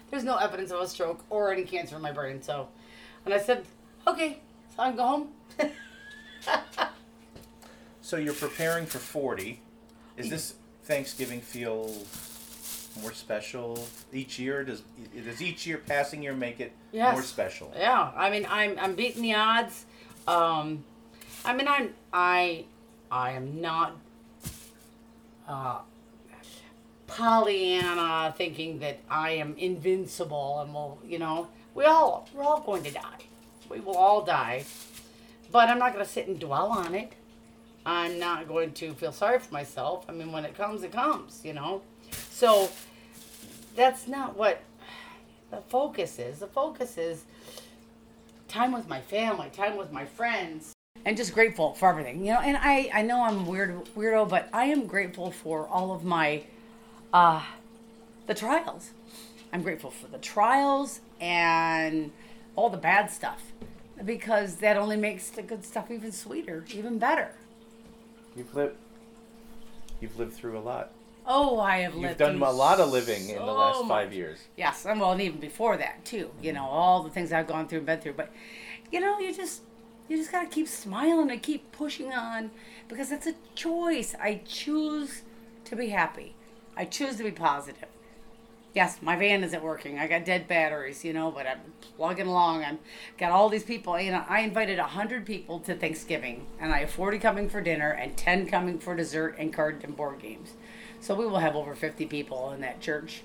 there's 0.10 0.24
no 0.24 0.38
evidence 0.38 0.72
of 0.72 0.82
a 0.82 0.88
stroke 0.88 1.24
or 1.30 1.52
any 1.52 1.64
cancer 1.64 1.96
in 1.96 2.02
my 2.02 2.12
brain. 2.12 2.42
So, 2.42 2.70
and 3.26 3.34
I 3.34 3.40
said, 3.40 3.66
okay, 4.08 4.40
so 4.76 4.84
I 4.84 4.88
can 4.90 4.98
go 4.98 5.06
home. 5.06 5.30
So 8.06 8.18
you're 8.18 8.36
preparing 8.36 8.86
for 8.86 9.00
40. 9.00 9.60
Is 10.16 10.30
this 10.30 10.54
Thanksgiving 10.84 11.42
feel 11.42 11.92
more 13.02 13.14
special 13.14 13.88
each 14.14 14.40
year? 14.40 14.64
Does 14.64 14.82
does 15.24 15.42
each 15.42 15.66
year 15.68 15.78
passing 15.78 16.22
year 16.24 16.34
make 16.34 16.60
it 16.60 16.72
Yes. 16.92 17.14
more 17.14 17.24
special? 17.24 17.72
Yeah, 17.76 18.12
I 18.16 18.30
mean, 18.30 18.46
I'm 18.50 18.78
I'm 18.80 18.96
beating 18.96 19.22
the 19.22 19.34
odds. 19.36 19.86
Um, 20.28 20.84
I 21.44 21.54
mean, 21.54 21.68
I'm 21.68 21.94
I 22.14 22.66
I 23.12 23.32
am 23.32 23.62
not 23.62 23.96
uh, 25.48 25.80
Pollyanna 27.08 28.34
thinking 28.38 28.80
that 28.80 29.00
I 29.10 29.32
am 29.32 29.56
invincible 29.58 30.60
and 30.62 30.74
will, 30.74 31.00
you 31.06 31.20
know, 31.20 31.48
we 31.76 31.86
all 31.86 32.28
we're 32.34 32.44
all 32.44 32.62
going 32.62 32.84
to 32.84 32.92
die. 32.92 33.20
We 33.70 33.80
will 33.80 33.96
all 33.98 34.24
die, 34.24 34.64
but 35.52 35.70
I'm 35.70 35.80
not 35.80 35.94
going 35.94 36.06
to 36.06 36.12
sit 36.12 36.28
and 36.28 36.40
dwell 36.40 36.68
on 36.72 36.96
it. 36.96 37.14
I'm 37.86 38.18
not 38.20 38.48
going 38.48 38.72
to 38.74 38.94
feel 38.94 39.12
sorry 39.12 39.38
for 39.40 39.54
myself. 39.54 40.06
I 40.10 40.12
mean, 40.12 40.32
when 40.32 40.44
it 40.46 40.56
comes, 40.58 40.82
it 40.84 40.92
comes, 40.92 41.42
you 41.44 41.54
know. 41.54 41.82
So 42.36 42.70
that's 43.78 44.10
not 44.10 44.36
what 44.36 44.62
the 45.52 45.62
focus 45.70 46.20
is. 46.20 46.40
The 46.40 46.48
focus 46.48 46.98
is 46.98 47.24
time 48.50 48.74
with 48.74 48.90
my 48.90 49.00
family, 49.00 49.50
time 49.54 49.78
with 49.78 49.94
my 49.94 50.04
friends, 50.04 50.74
and 51.06 51.16
just 51.16 51.34
grateful 51.34 51.76
for 51.76 51.90
everything. 51.90 52.26
You 52.26 52.34
know, 52.34 52.42
and 52.42 52.58
I 52.58 52.92
I 52.94 53.04
know 53.04 53.24
I'm 53.24 53.46
weird 53.46 53.86
weirdo, 53.96 54.28
but 54.28 54.50
I 54.52 54.66
am 54.66 54.86
grateful 54.86 55.32
for 55.32 55.66
all 55.70 55.94
of 55.94 56.04
my 56.04 56.44
uh 57.14 57.42
the 58.28 58.34
trials. 58.34 58.90
I'm 59.54 59.62
grateful 59.62 59.92
for 59.92 60.08
the 60.08 60.18
trials 60.18 61.00
and 61.22 62.12
all 62.58 62.70
the 62.70 62.76
bad 62.76 63.12
stuff 63.12 63.54
because 64.04 64.58
that 64.58 64.76
only 64.76 64.98
makes 64.98 65.30
the 65.30 65.42
good 65.42 65.64
stuff 65.64 65.90
even 65.90 66.12
sweeter, 66.12 66.66
even 66.74 67.00
better. 67.00 67.32
You've 68.36 68.54
lived 68.54 68.76
you've 70.02 70.20
lived 70.20 70.34
through 70.34 70.58
a 70.58 70.60
lot. 70.60 70.92
Oh, 71.28 71.60
I 71.60 71.78
have 71.80 71.96
lived. 71.96 72.08
You've 72.08 72.18
done 72.18 72.42
a 72.42 72.52
lot 72.52 72.80
of 72.80 72.92
living 72.92 73.30
in 73.30 73.38
the 73.38 73.46
so 73.46 73.54
last 73.54 73.80
much. 73.80 73.88
five 73.88 74.14
years. 74.14 74.40
Yes, 74.56 74.86
and 74.86 75.00
well, 75.00 75.12
and 75.12 75.22
even 75.22 75.40
before 75.40 75.76
that 75.78 76.06
too. 76.06 76.30
You 76.42 76.52
mm-hmm. 76.52 76.58
know, 76.58 76.66
all 76.66 77.04
the 77.04 77.10
things 77.10 77.34
I've 77.34 77.48
gone 77.48 77.68
through 77.68 77.80
and 77.80 77.88
been 77.88 78.00
through. 78.00 78.14
But 78.14 78.32
you 78.92 79.00
know, 79.00 79.20
you 79.20 79.34
just 79.34 79.62
you 80.08 80.18
just 80.18 80.32
gotta 80.32 80.48
keep 80.48 80.68
smiling 80.68 81.32
and 81.32 81.42
keep 81.42 81.72
pushing 81.72 82.14
on 82.14 82.52
because 82.88 83.12
it's 83.12 83.26
a 83.26 83.34
choice. 83.56 84.16
I 84.22 84.42
choose 84.46 85.24
to 85.66 85.76
be 85.76 85.90
happy. 85.90 86.36
I 86.78 86.86
choose 86.86 87.16
to 87.18 87.24
be 87.24 87.32
positive. 87.32 87.90
Yes, 88.76 89.02
my 89.02 89.16
van 89.16 89.42
isn't 89.42 89.64
working. 89.64 90.00
I 90.00 90.08
got 90.08 90.26
dead 90.26 90.50
batteries, 90.50 91.06
you 91.06 91.14
know, 91.14 91.32
but 91.32 91.48
I'm 91.48 91.62
plugging 91.96 92.28
along. 92.28 92.66
I'm 92.66 92.80
got 93.18 93.32
all 93.32 93.48
these 93.48 93.64
people. 93.64 93.98
You 94.00 94.12
know, 94.12 94.26
I 94.28 94.42
invited 94.42 94.78
hundred 94.78 95.26
people 95.26 95.60
to 95.62 95.76
Thanksgiving, 95.76 96.46
and 96.60 96.74
I 96.74 96.80
have 96.80 96.92
forty 96.92 97.18
coming 97.18 97.50
for 97.50 97.62
dinner 97.62 97.92
and 97.92 98.16
ten 98.16 98.46
coming 98.46 98.78
for 98.78 98.94
dessert 98.94 99.38
and 99.40 99.54
card 99.54 99.82
and 99.84 99.96
board 99.96 100.20
games. 100.22 100.54
So 101.06 101.14
we 101.14 101.28
will 101.28 101.38
have 101.38 101.56
over 101.56 101.76
fifty 101.76 102.08
people 102.08 102.52
in 102.54 102.62
that 102.62 102.82
church 102.82 103.22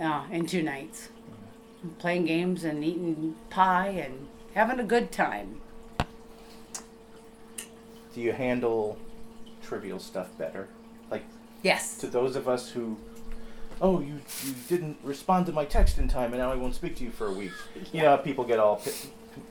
uh, 0.00 0.26
in 0.30 0.46
two 0.46 0.62
nights, 0.62 1.08
playing 1.98 2.26
games 2.26 2.62
and 2.62 2.84
eating 2.84 3.34
pie 3.50 3.88
and 3.88 4.28
having 4.54 4.78
a 4.78 4.84
good 4.84 5.10
time. 5.10 5.60
Do 8.14 8.20
you 8.20 8.30
handle 8.30 8.96
trivial 9.60 9.98
stuff 9.98 10.38
better? 10.38 10.68
Like 11.10 11.24
Yes. 11.64 11.98
to 11.98 12.06
those 12.06 12.36
of 12.36 12.46
us 12.46 12.70
who 12.70 12.96
oh, 13.80 13.98
you 13.98 14.20
you 14.44 14.54
didn't 14.68 14.96
respond 15.02 15.46
to 15.46 15.52
my 15.52 15.64
text 15.64 15.98
in 15.98 16.06
time, 16.06 16.32
and 16.32 16.40
now 16.40 16.52
I 16.52 16.54
won't 16.54 16.76
speak 16.76 16.94
to 16.98 17.04
you 17.04 17.10
for 17.10 17.26
a 17.26 17.32
week. 17.32 17.50
You 17.92 18.02
know, 18.02 18.10
how 18.10 18.18
people 18.18 18.44
get 18.44 18.60
all 18.60 18.80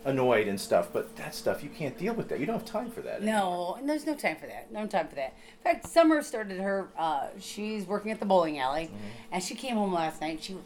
annoyed 0.06 0.48
and 0.48 0.60
stuff, 0.60 0.90
but 0.92 1.16
that 1.18 1.34
stuff 1.36 1.64
you 1.64 1.70
can't 1.70 1.98
deal 1.98 2.14
with 2.14 2.30
that. 2.30 2.40
You 2.40 2.46
don't 2.46 2.58
have 2.58 2.66
time 2.66 2.90
for 2.90 3.02
that. 3.02 3.22
No, 3.22 3.76
and 3.80 3.90
there's 3.90 4.06
no 4.06 4.16
time 4.16 4.36
for 4.36 4.48
that. 4.48 4.72
No 4.72 4.86
time 4.88 5.08
for 5.08 5.16
that. 5.16 5.36
In 5.58 5.64
fact, 5.64 5.88
Summer 5.88 6.22
started 6.22 6.60
her. 6.60 6.88
Uh, 6.98 7.28
she's 7.40 7.86
working 7.86 8.12
at 8.12 8.20
the 8.20 8.26
bowling 8.26 8.60
alley, 8.60 8.90
and 9.32 9.44
she 9.44 9.56
came 9.56 9.76
home 9.76 9.94
last 9.94 10.22
night. 10.22 10.44
She 10.44 10.54
was 10.54 10.64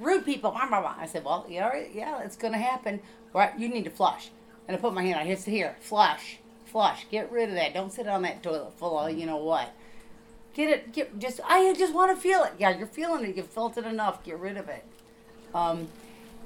rude 0.00 0.24
people. 0.24 0.50
Blah, 0.50 0.68
blah, 0.68 0.80
blah. 0.80 0.96
I 0.98 1.06
said, 1.06 1.24
"Well, 1.24 1.46
yeah, 1.48 1.84
yeah, 1.92 2.22
it's 2.22 2.36
gonna 2.36 2.58
happen. 2.58 3.00
Right? 3.32 3.58
You 3.58 3.68
need 3.68 3.84
to 3.84 3.90
flush." 3.90 4.30
And 4.66 4.76
I 4.76 4.80
put 4.80 4.92
my 4.92 5.02
hand 5.02 5.20
on. 5.20 5.26
It's 5.26 5.44
here. 5.44 5.76
Flush, 5.80 6.38
flush. 6.66 7.06
Get 7.10 7.30
rid 7.32 7.48
of 7.48 7.54
that. 7.54 7.74
Don't 7.74 7.92
sit 7.92 8.06
on 8.06 8.22
that 8.22 8.42
toilet 8.42 8.72
full 8.78 8.98
of 8.98 9.16
you 9.16 9.26
know 9.26 9.36
what. 9.36 9.72
Get 10.54 10.70
it. 10.70 10.92
Get 10.92 11.18
just. 11.18 11.40
I 11.44 11.74
just 11.74 11.94
want 11.94 12.14
to 12.14 12.20
feel 12.20 12.44
it. 12.44 12.52
Yeah, 12.58 12.76
you're 12.76 12.86
feeling 12.86 13.24
it. 13.24 13.36
You 13.36 13.42
felt 13.42 13.76
it 13.78 13.84
enough. 13.84 14.24
Get 14.24 14.38
rid 14.38 14.56
of 14.56 14.68
it. 14.68 14.84
Um, 15.54 15.88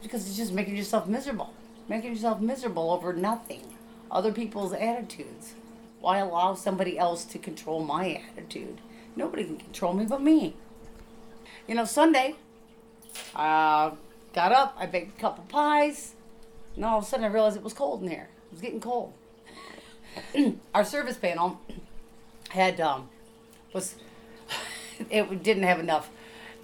because 0.02 0.26
it's 0.26 0.36
just 0.36 0.52
making 0.52 0.76
yourself 0.76 1.06
miserable. 1.06 1.52
Making 1.88 2.12
yourself 2.12 2.40
miserable 2.40 2.90
over 2.90 3.12
nothing. 3.12 3.62
Other 4.10 4.32
people's 4.32 4.72
attitudes. 4.72 5.54
Why 6.00 6.18
allow 6.18 6.54
somebody 6.54 6.98
else 6.98 7.24
to 7.26 7.38
control 7.38 7.84
my 7.84 8.22
attitude? 8.36 8.80
Nobody 9.14 9.44
can 9.44 9.56
control 9.56 9.94
me 9.94 10.04
but 10.04 10.20
me. 10.20 10.54
You 11.66 11.76
know, 11.76 11.84
Sunday, 11.84 12.34
uh, 13.36 13.92
got 14.32 14.52
up, 14.52 14.76
I 14.78 14.86
baked 14.86 15.16
a 15.16 15.20
couple 15.20 15.44
pies, 15.44 16.14
and 16.74 16.84
all 16.84 16.98
of 16.98 17.04
a 17.04 17.06
sudden 17.06 17.24
I 17.24 17.28
realized 17.28 17.56
it 17.56 17.62
was 17.62 17.72
cold 17.72 18.02
in 18.02 18.10
here. 18.10 18.28
It 18.50 18.52
was 18.52 18.60
getting 18.60 18.80
cold. 18.80 19.12
Our 20.74 20.84
service 20.84 21.16
panel 21.16 21.60
had, 22.48 22.80
um, 22.80 23.08
was, 23.72 23.94
it 25.10 25.42
didn't 25.42 25.62
have 25.62 25.78
enough 25.78 26.10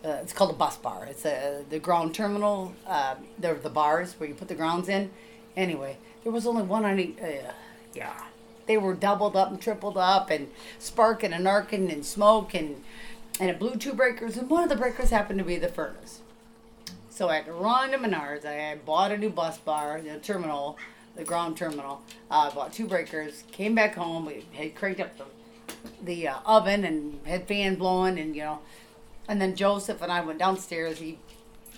uh, 0.05 0.19
it's 0.23 0.33
called 0.33 0.51
a 0.51 0.55
bus 0.55 0.77
bar. 0.77 1.07
It's 1.11 1.25
a 1.25 1.65
the 1.69 1.79
ground 1.79 2.15
terminal. 2.15 2.75
Uh, 2.87 3.17
they're 3.39 3.55
the 3.55 3.71
bars 3.71 4.15
where 4.19 4.29
you 4.29 4.35
put 4.35 4.49
the 4.49 4.55
grounds 4.55 4.89
in. 4.89 5.11
Anyway, 5.57 5.99
there 6.23 6.33
was 6.33 6.47
only 6.47 6.63
one 6.63 6.85
on 6.85 6.99
each. 7.01 7.19
Uh, 7.21 7.53
yeah, 7.95 8.25
they 8.67 8.77
were 8.77 8.95
doubled 8.95 9.35
up 9.35 9.51
and 9.51 9.61
tripled 9.61 9.97
up 9.97 10.31
and 10.31 10.49
sparking 10.79 11.33
and 11.33 11.49
arcing 11.49 11.91
and 11.91 12.05
smoke 12.05 12.55
and 12.55 12.83
and 13.41 13.51
it 13.51 13.59
blew 13.59 13.77
two 13.77 13.93
breakers 13.93 14.37
and 14.37 14.49
one 14.49 14.63
of 14.63 14.69
the 14.69 14.77
breakers 14.77 15.11
happened 15.11 15.39
to 15.39 15.45
be 15.45 15.57
the 15.57 15.69
furnace. 15.69 16.21
So 17.11 17.29
I 17.29 17.37
had 17.37 17.47
to 17.47 17.53
run 17.53 17.91
to 17.91 17.99
Menards. 17.99 18.47
I 18.47 18.77
bought 18.77 19.11
a 19.11 19.17
new 19.17 19.31
bus 19.31 19.59
bar, 19.59 20.01
the 20.01 20.19
terminal, 20.19 20.79
the 21.17 21.25
ground 21.25 21.57
terminal. 21.57 22.03
Uh, 22.31 22.51
bought 22.53 22.73
two 22.73 22.87
breakers. 22.87 23.43
Came 23.51 23.75
back 23.75 23.97
home. 23.97 24.27
We 24.27 24.47
had 24.53 24.77
cranked 24.77 25.01
up 25.01 25.19
the 25.19 25.25
the 26.03 26.29
uh, 26.29 26.39
oven 26.47 26.85
and 26.85 27.21
had 27.27 27.47
fan 27.47 27.75
blowing 27.75 28.19
and 28.19 28.35
you 28.35 28.43
know 28.43 28.59
and 29.29 29.41
then 29.41 29.55
Joseph 29.55 30.03
and 30.03 30.11
I 30.11 30.23
went 30.23 30.39
downstairs. 30.39 30.99
He, 30.99 31.19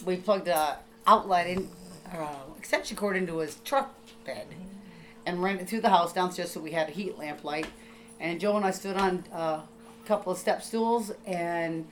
we 0.05 0.17
plugged 0.17 0.49
a 0.49 0.79
outlet 1.07 1.49
in, 1.49 1.69
uh, 2.13 2.35
extension 2.57 2.97
cord 2.97 3.17
into 3.17 3.39
his 3.39 3.57
truck 3.65 3.93
bed, 4.25 4.47
and 5.27 5.43
ran 5.43 5.59
it 5.59 5.69
through 5.69 5.81
the 5.81 5.91
house 5.91 6.13
downstairs. 6.13 6.53
So 6.53 6.61
we 6.61 6.71
had 6.71 6.89
a 6.89 6.93
heat 6.93 7.19
lamp 7.19 7.45
light. 7.45 7.67
And 8.21 8.39
Joe 8.41 8.57
and 8.57 8.65
I 8.65 8.71
stood 8.71 8.97
on 8.97 9.25
uh, 9.33 9.37
a 9.37 10.07
couple 10.07 10.33
of 10.33 10.39
step 10.39 10.63
stools 10.63 11.11
and 11.27 11.87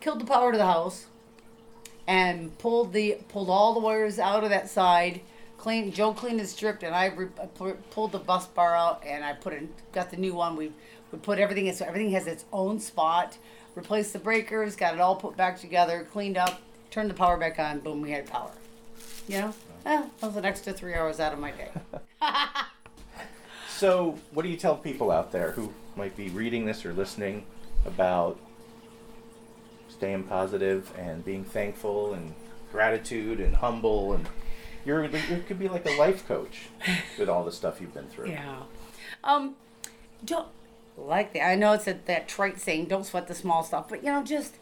killed 0.00 0.20
the 0.20 0.24
power 0.24 0.52
to 0.52 0.58
the 0.58 0.66
house, 0.66 1.06
and 2.06 2.56
pulled 2.58 2.92
the 2.92 3.18
pulled 3.28 3.48
all 3.50 3.74
the 3.74 3.80
wires 3.80 4.18
out 4.18 4.44
of 4.44 4.50
that 4.50 4.68
side. 4.68 5.20
Clean. 5.58 5.90
Joe 5.90 6.12
cleaned 6.12 6.40
and 6.40 6.48
stripped, 6.48 6.82
and 6.82 6.94
I 6.94 7.06
re- 7.06 7.74
pulled 7.90 8.12
the 8.12 8.18
bus 8.18 8.46
bar 8.46 8.76
out, 8.76 9.02
and 9.06 9.24
I 9.24 9.32
put 9.32 9.54
in 9.54 9.70
got 9.92 10.10
the 10.10 10.16
new 10.16 10.34
one. 10.34 10.56
We 10.56 10.72
we 11.10 11.18
put 11.18 11.38
everything 11.38 11.66
in 11.66 11.74
so 11.74 11.86
everything 11.86 12.10
has 12.10 12.26
its 12.26 12.44
own 12.52 12.80
spot 12.80 13.38
replaced 13.74 14.12
the 14.12 14.18
breakers, 14.18 14.76
got 14.76 14.94
it 14.94 15.00
all 15.00 15.16
put 15.16 15.36
back 15.36 15.60
together, 15.60 16.06
cleaned 16.10 16.36
up, 16.36 16.60
turned 16.90 17.10
the 17.10 17.14
power 17.14 17.36
back 17.36 17.58
on, 17.58 17.80
boom, 17.80 18.00
we 18.00 18.10
had 18.10 18.26
power. 18.26 18.52
You 19.28 19.40
know? 19.40 19.54
Eh, 19.86 20.02
that 20.20 20.26
was 20.26 20.36
an 20.36 20.44
extra 20.44 20.72
three 20.72 20.94
hours 20.94 21.20
out 21.20 21.32
of 21.32 21.38
my 21.38 21.50
day. 21.50 21.70
So, 23.76 24.16
what 24.32 24.44
do 24.44 24.48
you 24.48 24.56
tell 24.56 24.76
people 24.76 25.10
out 25.10 25.32
there 25.32 25.50
who 25.50 25.72
might 25.96 26.16
be 26.16 26.28
reading 26.28 26.64
this 26.64 26.86
or 26.86 26.92
listening 26.92 27.44
about 27.84 28.38
staying 29.88 30.22
positive 30.22 30.92
and 30.96 31.24
being 31.24 31.44
thankful 31.44 32.14
and 32.14 32.34
gratitude 32.70 33.40
and 33.40 33.56
humble 33.56 34.12
and 34.12 34.28
you're 34.84 35.04
you 35.04 35.44
could 35.46 35.58
be 35.58 35.68
like 35.68 35.86
a 35.86 35.96
life 35.98 36.26
coach 36.28 36.68
with 37.18 37.28
all 37.28 37.44
the 37.44 37.50
stuff 37.50 37.80
you've 37.80 37.92
been 37.92 38.06
through. 38.06 38.30
yeah. 38.30 38.62
Um, 39.24 39.56
don't 40.24 40.48
like 40.96 41.32
that. 41.34 41.46
I 41.46 41.54
know 41.54 41.72
it's 41.72 41.86
a, 41.86 41.98
that 42.06 42.28
trite 42.28 42.60
saying, 42.60 42.86
don't 42.86 43.04
sweat 43.04 43.26
the 43.26 43.34
small 43.34 43.62
stuff, 43.62 43.88
but 43.88 44.04
you 44.04 44.10
know, 44.10 44.22
just 44.22 44.56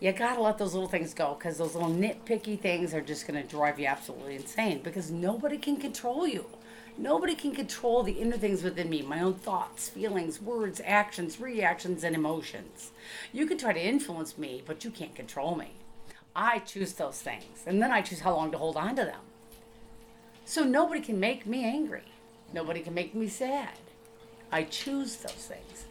you 0.00 0.12
gotta 0.12 0.40
let 0.40 0.58
those 0.58 0.74
little 0.74 0.88
things 0.88 1.14
go 1.14 1.34
because 1.34 1.58
those 1.58 1.74
little 1.74 1.90
nitpicky 1.90 2.58
things 2.58 2.94
are 2.94 3.00
just 3.00 3.26
gonna 3.26 3.42
drive 3.42 3.78
you 3.78 3.86
absolutely 3.86 4.36
insane 4.36 4.80
because 4.82 5.10
nobody 5.10 5.58
can 5.58 5.76
control 5.76 6.26
you. 6.26 6.46
Nobody 6.98 7.34
can 7.34 7.54
control 7.54 8.02
the 8.02 8.12
inner 8.12 8.36
things 8.36 8.62
within 8.62 8.90
me, 8.90 9.00
my 9.00 9.20
own 9.20 9.34
thoughts, 9.34 9.88
feelings, 9.88 10.40
words, 10.42 10.82
actions, 10.84 11.40
reactions, 11.40 12.04
and 12.04 12.14
emotions. 12.14 12.90
You 13.32 13.46
can 13.46 13.56
try 13.56 13.72
to 13.72 13.82
influence 13.82 14.36
me, 14.36 14.62
but 14.66 14.84
you 14.84 14.90
can't 14.90 15.14
control 15.14 15.54
me. 15.54 15.72
I 16.36 16.58
choose 16.58 16.92
those 16.92 17.20
things, 17.20 17.64
and 17.66 17.82
then 17.82 17.90
I 17.90 18.02
choose 18.02 18.20
how 18.20 18.34
long 18.34 18.50
to 18.52 18.58
hold 18.58 18.76
on 18.76 18.96
to 18.96 19.04
them. 19.04 19.20
So 20.44 20.64
nobody 20.64 21.00
can 21.00 21.18
make 21.18 21.46
me 21.46 21.64
angry. 21.64 22.04
Nobody 22.52 22.80
can 22.80 22.92
make 22.92 23.14
me 23.14 23.28
sad. 23.28 23.78
I 24.52 24.64
choose 24.64 25.16
those 25.16 25.32
things. 25.32 25.86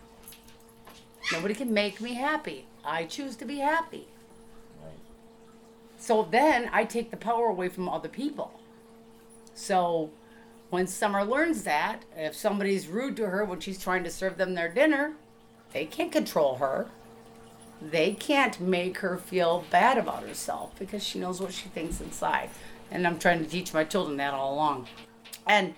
Nobody 1.32 1.54
can 1.54 1.74
make 1.74 2.02
me 2.02 2.16
happy. 2.16 2.66
I 2.84 3.06
choose 3.06 3.36
to 3.38 3.46
be 3.46 3.58
happy. 3.58 4.08
Right. 4.84 4.94
So 5.98 6.28
then 6.30 6.70
I 6.74 6.84
take 6.86 7.12
the 7.12 7.18
power 7.18 7.48
away 7.48 7.70
from 7.70 7.88
other 7.88 8.10
people. 8.10 8.60
So 9.54 10.10
when 10.70 10.88
Summer 10.88 11.24
learns 11.24 11.64
that, 11.64 12.04
if 12.16 12.36
somebody's 12.36 12.88
rude 12.88 13.16
to 13.18 13.28
her 13.28 13.44
when 13.46 13.60
she's 13.60 13.82
trying 13.82 14.04
to 14.04 14.12
serve 14.12 14.38
them 14.38 14.56
their 14.56 14.70
dinner, 14.70 15.14
they 15.74 15.86
can't 15.86 16.12
control 16.12 16.58
her. 16.58 16.88
They 17.82 18.14
can't 18.14 18.60
make 18.60 18.98
her 19.00 19.18
feel 19.18 19.64
bad 19.70 19.98
about 19.98 20.24
herself 20.24 20.78
because 20.78 21.04
she 21.04 21.20
knows 21.20 21.40
what 21.40 21.54
she 21.54 21.70
thinks 21.70 22.02
inside. 22.02 22.50
And 22.92 23.06
I'm 23.06 23.20
trying 23.20 23.44
to 23.44 23.50
teach 23.50 23.74
my 23.74 23.84
children 23.84 24.18
that 24.18 24.34
all 24.34 24.54
along. 24.54 24.88
And, 25.48 25.68
you 25.68 25.74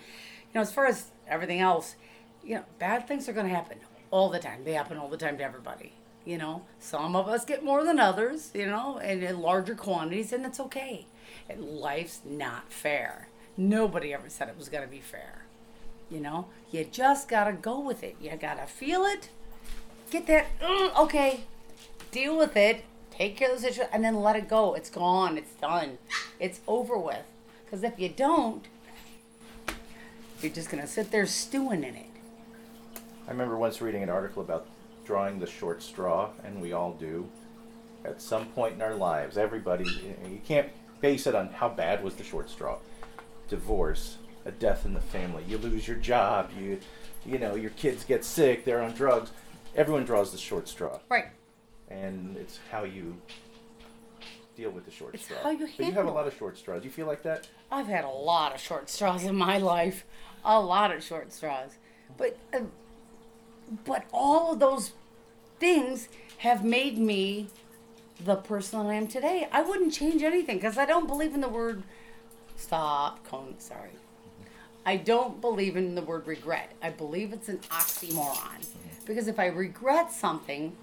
know, 0.55 0.61
as 0.61 0.73
far 0.73 0.85
as 0.87 1.11
everything 1.27 1.59
else, 1.59 1.95
you 2.43 2.55
know, 2.55 2.63
bad 2.79 3.07
things 3.07 3.27
are 3.29 3.33
going 3.33 3.47
to 3.47 3.53
happen 3.53 3.77
all 4.09 4.29
the 4.29 4.39
time. 4.39 4.63
They 4.63 4.73
happen 4.73 4.97
all 4.97 5.07
the 5.07 5.17
time 5.17 5.37
to 5.37 5.43
everybody. 5.43 5.93
You 6.25 6.37
know, 6.37 6.63
some 6.79 7.15
of 7.15 7.27
us 7.27 7.45
get 7.45 7.63
more 7.63 7.83
than 7.83 7.99
others, 7.99 8.51
you 8.53 8.67
know, 8.67 8.99
and 8.99 9.23
in 9.23 9.39
larger 9.39 9.73
quantities, 9.73 10.31
and 10.31 10.45
it's 10.45 10.59
okay. 10.59 11.07
And 11.49 11.61
life's 11.63 12.21
not 12.25 12.71
fair. 12.71 13.27
Nobody 13.57 14.13
ever 14.13 14.29
said 14.29 14.47
it 14.47 14.57
was 14.57 14.69
going 14.69 14.83
to 14.83 14.89
be 14.89 14.99
fair. 14.99 15.45
You 16.09 16.19
know, 16.19 16.47
you 16.71 16.83
just 16.83 17.27
got 17.27 17.45
to 17.45 17.53
go 17.53 17.79
with 17.79 18.03
it. 18.03 18.17
You 18.21 18.35
got 18.35 18.59
to 18.59 18.65
feel 18.67 19.03
it, 19.05 19.29
get 20.11 20.27
that, 20.27 20.45
"Mm, 20.59 20.97
okay, 20.99 21.41
deal 22.11 22.37
with 22.37 22.55
it, 22.55 22.83
take 23.09 23.37
care 23.37 23.49
of 23.49 23.55
the 23.55 23.61
situation, 23.61 23.89
and 23.93 24.03
then 24.03 24.15
let 24.21 24.35
it 24.35 24.47
go. 24.47 24.73
It's 24.73 24.89
gone, 24.89 25.37
it's 25.37 25.53
done, 25.53 25.97
it's 26.39 26.59
over 26.67 26.97
with. 26.97 27.23
Because 27.65 27.83
if 27.83 27.97
you 27.97 28.09
don't, 28.09 28.65
you're 30.41 30.51
just 30.51 30.69
going 30.69 30.83
to 30.83 30.89
sit 30.89 31.11
there 31.11 31.25
stewing 31.25 31.83
in 31.83 31.95
it. 31.95 32.10
I 33.27 33.31
remember 33.31 33.57
once 33.57 33.81
reading 33.81 34.03
an 34.03 34.09
article 34.09 34.41
about 34.41 34.67
drawing 35.05 35.39
the 35.39 35.47
short 35.47 35.81
straw, 35.81 36.29
and 36.43 36.61
we 36.61 36.73
all 36.73 36.93
do. 36.93 37.27
At 38.03 38.21
some 38.21 38.47
point 38.47 38.75
in 38.75 38.81
our 38.81 38.95
lives, 38.95 39.37
everybody, 39.37 39.85
you 40.27 40.41
can't 40.45 40.69
base 41.01 41.27
it 41.27 41.35
on 41.35 41.49
how 41.49 41.69
bad 41.69 42.03
was 42.03 42.15
the 42.15 42.23
short 42.23 42.49
straw. 42.49 42.77
Divorce, 43.47 44.17
a 44.45 44.51
death 44.51 44.85
in 44.85 44.93
the 44.93 45.01
family, 45.01 45.43
you 45.47 45.57
lose 45.59 45.87
your 45.87 45.97
job, 45.97 46.49
you, 46.59 46.79
you 47.25 47.37
know, 47.37 47.55
your 47.55 47.69
kids 47.71 48.03
get 48.03 48.25
sick, 48.25 48.65
they're 48.65 48.81
on 48.81 48.93
drugs. 48.93 49.31
Everyone 49.75 50.03
draws 50.03 50.31
the 50.31 50.37
short 50.37 50.67
straw, 50.67 50.99
Right. 51.09 51.25
and 51.89 52.35
it's 52.37 52.59
how 52.71 52.83
you 52.83 53.15
deal 54.57 54.71
with 54.71 54.85
the 54.85 54.91
short 54.91 55.13
It's 55.13 55.23
straw. 55.25 55.37
how 55.43 55.51
you 55.51 55.67
but 55.77 55.85
you 55.85 55.91
have 55.93 56.07
a 56.07 56.11
lot 56.11 56.27
of 56.27 56.35
short 56.35 56.57
straws. 56.57 56.81
Do 56.81 56.87
You 56.87 56.91
feel 56.93 57.07
like 57.07 57.23
that? 57.23 57.47
I've 57.71 57.87
had 57.87 58.03
a 58.03 58.09
lot 58.09 58.53
of 58.53 58.59
short 58.59 58.89
straws 58.89 59.23
in 59.23 59.35
my 59.35 59.57
life, 59.75 60.05
a 60.43 60.59
lot 60.59 60.91
of 60.91 61.03
short 61.03 61.31
straws, 61.31 61.71
but 62.17 62.35
uh, 62.53 62.61
but 63.85 64.05
all 64.11 64.53
of 64.53 64.59
those 64.59 64.91
things 65.59 66.09
have 66.39 66.63
made 66.63 66.97
me 66.97 67.47
the 68.23 68.35
person 68.35 68.85
I 68.85 68.95
am 68.95 69.07
today. 69.07 69.47
I 69.51 69.61
wouldn't 69.61 69.93
change 69.93 70.23
anything 70.23 70.57
because 70.57 70.77
I 70.77 70.85
don't 70.85 71.07
believe 71.07 71.33
in 71.33 71.41
the 71.41 71.49
word 71.49 71.83
stop. 72.55 73.25
Cone, 73.25 73.55
sorry. 73.59 73.91
I 74.85 74.97
don't 74.97 75.39
believe 75.41 75.75
in 75.75 75.95
the 75.95 76.01
word 76.01 76.25
regret. 76.27 76.71
I 76.81 76.89
believe 76.89 77.33
it's 77.33 77.49
an 77.49 77.59
oxymoron 77.69 78.65
because 79.05 79.27
if 79.27 79.39
I 79.39 79.47
regret 79.47 80.11
something, 80.11 80.75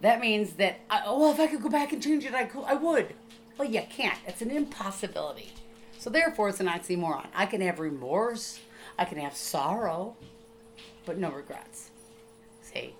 that 0.00 0.20
means 0.20 0.52
that 0.54 0.80
I, 0.88 1.02
oh, 1.04 1.18
well, 1.18 1.32
if 1.32 1.40
I 1.40 1.48
could 1.48 1.62
go 1.62 1.68
back 1.68 1.92
and 1.92 2.02
change 2.02 2.24
it, 2.24 2.34
I 2.34 2.44
could, 2.44 2.64
I 2.64 2.74
would. 2.74 3.14
Well, 3.56 3.68
you 3.68 3.82
can't. 3.90 4.18
It's 4.26 4.42
an 4.42 4.52
impossibility. 4.52 5.52
So 5.98 6.10
therefore, 6.10 6.48
it's 6.48 6.60
an 6.60 6.68
oxymoron. 6.68 7.26
I 7.34 7.46
can 7.46 7.60
have 7.60 7.80
remorse, 7.80 8.60
I 8.96 9.04
can 9.04 9.18
have 9.18 9.34
sorrow, 9.34 10.16
but 11.08 11.16
no 11.16 11.30
regrets. 11.30 11.90
See, 12.60 12.94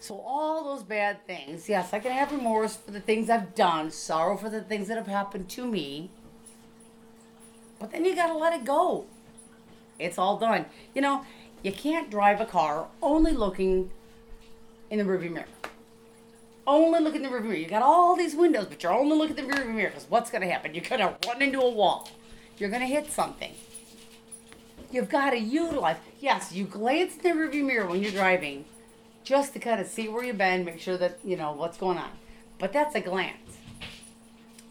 So 0.00 0.18
all 0.18 0.64
those 0.64 0.82
bad 0.82 1.26
things, 1.26 1.68
yes, 1.68 1.92
I 1.92 1.98
can 1.98 2.10
have 2.10 2.32
remorse 2.32 2.74
for 2.74 2.90
the 2.90 3.00
things 3.00 3.28
I've 3.28 3.54
done, 3.54 3.90
sorrow 3.90 4.36
for 4.36 4.48
the 4.48 4.62
things 4.62 4.88
that 4.88 4.96
have 4.96 5.06
happened 5.06 5.50
to 5.50 5.66
me. 5.66 6.10
But 7.78 7.92
then 7.92 8.04
you 8.06 8.14
gotta 8.14 8.36
let 8.36 8.54
it 8.54 8.64
go. 8.64 9.04
It's 9.98 10.16
all 10.18 10.38
done. 10.38 10.64
You 10.94 11.02
know, 11.02 11.24
you 11.62 11.70
can't 11.70 12.10
drive 12.10 12.40
a 12.40 12.46
car 12.46 12.88
only 13.02 13.32
looking 13.32 13.90
in 14.90 14.98
the 14.98 15.04
rearview 15.04 15.32
mirror. 15.32 15.46
Only 16.66 17.00
look 17.00 17.14
in 17.14 17.22
the 17.22 17.28
rearview 17.28 17.42
mirror. 17.42 17.56
You 17.56 17.68
got 17.68 17.82
all 17.82 18.16
these 18.16 18.34
windows, 18.34 18.66
but 18.66 18.82
you're 18.82 18.92
only 18.92 19.18
looking 19.18 19.38
in 19.38 19.48
the 19.48 19.54
rearview 19.54 19.74
mirror 19.74 19.90
because 19.90 20.06
what's 20.08 20.30
gonna 20.30 20.50
happen? 20.50 20.74
You're 20.74 20.84
gonna 20.84 21.14
run 21.26 21.42
into 21.42 21.60
a 21.60 21.70
wall. 21.70 22.08
You're 22.56 22.70
gonna 22.70 22.86
hit 22.86 23.12
something. 23.12 23.52
You've 24.90 25.08
got 25.08 25.30
to 25.30 25.38
utilize. 25.38 25.96
Yes, 26.20 26.52
you 26.52 26.64
glance 26.64 27.16
in 27.16 27.22
the 27.22 27.30
rearview 27.30 27.64
mirror 27.64 27.86
when 27.86 28.02
you're 28.02 28.12
driving, 28.12 28.64
just 29.24 29.52
to 29.54 29.58
kind 29.58 29.80
of 29.80 29.86
see 29.86 30.08
where 30.08 30.24
you've 30.24 30.38
been, 30.38 30.64
make 30.64 30.80
sure 30.80 30.96
that 30.98 31.18
you 31.24 31.36
know 31.36 31.52
what's 31.52 31.76
going 31.76 31.98
on. 31.98 32.10
But 32.58 32.72
that's 32.72 32.94
a 32.94 33.00
glance. 33.00 33.58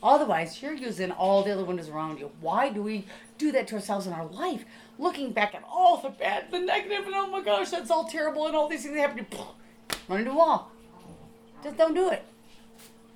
Otherwise, 0.01 0.61
you're 0.61 0.73
using 0.73 1.11
all 1.11 1.43
the 1.43 1.51
other 1.53 1.63
windows 1.63 1.89
around 1.89 2.19
you. 2.19 2.29
Why 2.41 2.69
do 2.69 2.81
we 2.81 3.05
do 3.37 3.51
that 3.53 3.67
to 3.67 3.75
ourselves 3.75 4.05
in 4.05 4.13
our 4.13 4.25
life? 4.25 4.65
Looking 4.99 5.31
back 5.31 5.55
at 5.55 5.63
all 5.69 5.97
the 5.97 6.09
bad, 6.09 6.51
the 6.51 6.59
negative, 6.59 7.05
and 7.05 7.15
oh 7.15 7.27
my 7.27 7.41
gosh, 7.41 7.71
that's 7.71 7.89
all 7.89 8.05
terrible, 8.05 8.47
and 8.47 8.55
all 8.55 8.67
these 8.67 8.83
things 8.83 8.95
that 8.95 9.09
happen 9.09 9.25
run 10.09 10.19
into 10.19 10.31
a 10.31 10.35
wall. 10.35 10.71
Just 11.63 11.77
don't 11.77 11.93
do 11.93 12.09
it. 12.09 12.23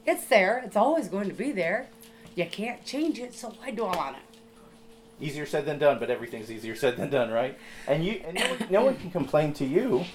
It's 0.05 0.25
there. 0.25 0.61
It's 0.65 0.77
always 0.77 1.09
going 1.09 1.27
to 1.27 1.33
be 1.33 1.51
there. 1.51 1.87
You 2.35 2.45
can't 2.45 2.85
change 2.85 3.19
it, 3.19 3.33
so 3.33 3.49
why 3.49 3.71
dwell 3.71 3.97
on 3.97 4.15
it? 4.15 4.21
Easier 5.19 5.45
said 5.45 5.65
than 5.65 5.79
done, 5.79 5.97
but 5.99 6.09
everything's 6.11 6.51
easier 6.51 6.75
said 6.75 6.95
than 6.97 7.09
done, 7.09 7.31
right? 7.31 7.57
And 7.87 8.05
you, 8.05 8.21
and 8.25 8.35
no 8.37 8.49
one, 8.49 8.67
no 8.69 8.85
one 8.85 8.97
can 8.97 9.09
complain 9.11 9.51
to 9.53 9.65
you 9.65 10.05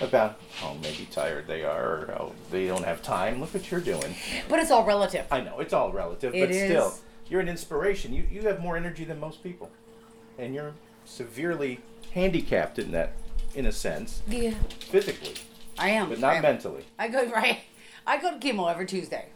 about 0.00 0.38
oh 0.64 0.74
maybe 0.82 1.06
tired 1.10 1.46
they 1.46 1.62
are 1.62 1.82
or 1.84 2.10
oh 2.18 2.32
they 2.50 2.66
don't 2.66 2.84
have 2.84 3.02
time. 3.02 3.40
Look 3.40 3.52
what 3.52 3.70
you're 3.70 3.80
doing. 3.80 4.14
But 4.48 4.60
it's 4.60 4.70
all 4.70 4.84
relative. 4.84 5.26
I 5.30 5.40
know 5.40 5.58
it's 5.60 5.72
all 5.72 5.90
relative, 5.92 6.34
It 6.34 6.46
but 6.48 6.54
still, 6.54 6.94
you're 7.28 7.40
an 7.40 7.48
inspiration. 7.48 8.12
You 8.12 8.24
you 8.30 8.42
have 8.42 8.60
more 8.60 8.76
energy 8.76 9.04
than 9.04 9.18
most 9.18 9.42
people, 9.42 9.70
and 10.38 10.54
you're 10.54 10.72
severely 11.04 11.80
handicapped 12.12 12.78
in 12.78 12.92
that, 12.92 13.12
in 13.54 13.66
a 13.66 13.72
sense, 13.72 14.22
Yeah, 14.28 14.54
physically, 14.78 15.34
I 15.78 15.90
am. 15.90 16.08
but 16.08 16.18
I 16.18 16.20
not 16.20 16.36
am. 16.36 16.42
mentally. 16.42 16.84
I 16.98 17.08
go 17.08 17.26
right. 17.32 17.60
I 18.06 18.18
go 18.22 18.30
to 18.30 18.38
chemo 18.38 18.70
every 18.70 18.86
Tuesday. 18.86 19.26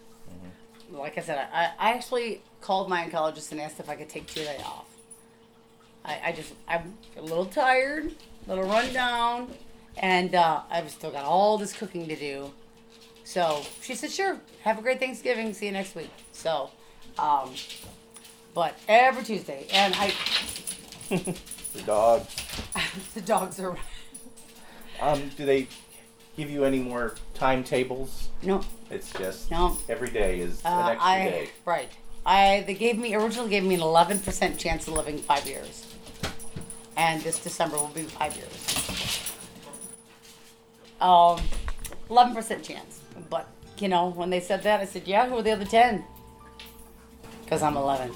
Like 0.99 1.19
I 1.19 1.21
said, 1.21 1.49
I, 1.53 1.71
I 1.79 1.93
actually 1.93 2.43
called 2.61 2.89
my 2.89 3.05
oncologist 3.05 3.51
and 3.53 3.61
asked 3.61 3.81
if 3.81 3.89
I 3.89 3.97
could 3.97 4.09
take 4.09 4.27
Tuesday 4.27 4.59
off. 4.65 4.87
I, 6.05 6.21
I 6.27 6.33
just 6.33 6.53
I'm 6.69 6.95
a 7.17 7.23
little 7.23 7.47
tired, 7.47 8.13
a 8.47 8.49
little 8.49 8.65
run 8.65 8.93
down, 8.93 9.51
and 9.97 10.35
uh, 10.35 10.61
I've 10.71 10.91
still 10.91 11.11
got 11.11 11.25
all 11.25 11.59
this 11.59 11.73
cooking 11.73 12.09
to 12.09 12.17
do. 12.17 12.53
So 13.25 13.63
she 13.81 13.95
said, 13.95 14.11
"Sure, 14.11 14.39
have 14.63 14.79
a 14.79 14.83
great 14.83 15.01
Thanksgiving. 15.01 15.53
See 15.55 15.67
you 15.67 15.73
next 15.73 15.95
week." 15.95 16.11
So, 16.33 16.71
um, 17.19 17.55
but 18.53 18.77
every 18.87 19.25
Tuesday, 19.25 19.67
and 19.73 19.95
I 19.97 20.13
The 21.09 21.83
dogs. 21.87 22.37
the 23.15 23.21
dogs 23.21 23.59
are 23.61 23.77
Um, 25.01 25.31
do 25.37 25.45
they 25.45 25.67
give 26.37 26.51
you 26.51 26.65
any 26.65 26.79
more 26.79 27.15
timetables? 27.35 28.29
no 28.43 28.63
It's 28.95 29.13
just 29.13 29.51
No. 29.51 29.77
every 29.89 30.11
day 30.11 30.39
is 30.41 30.61
an 30.65 30.73
Uh, 30.73 30.89
extra 30.91 31.09
I 31.11 31.19
day. 31.25 31.49
right. 31.65 31.91
I 32.25 32.65
they 32.67 32.75
gave 32.75 32.97
me 32.97 33.15
originally 33.15 33.51
gave 33.51 33.65
me 33.65 33.75
an 33.75 33.81
eleven 33.81 34.19
percent 34.21 34.59
chance 34.59 34.87
of 34.89 34.95
living 34.95 35.19
five 35.19 35.47
years, 35.47 35.85
and 36.97 37.21
this 37.23 37.39
December 37.39 37.77
will 37.77 37.89
be 37.89 38.05
five 38.05 38.35
years. 38.37 39.31
Um, 41.01 41.41
eleven 42.09 42.35
percent 42.35 42.63
chance. 42.65 43.01
But 43.29 43.47
you 43.79 43.89
know, 43.89 44.09
when 44.11 44.31
they 44.31 44.41
said 44.41 44.63
that, 44.63 44.81
I 44.81 44.85
said, 44.87 45.03
"Yeah, 45.07 45.27
who 45.29 45.39
are 45.39 45.43
the 45.43 45.51
other 45.53 45.65
ten? 45.67 46.05
Because 47.45 47.63
I'm 47.63 47.77
eleven. 47.77 48.13